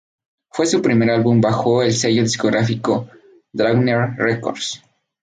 [0.49, 3.07] Fue su primer álbum bajo el sello discográfico
[3.53, 4.81] Roadrunner Records.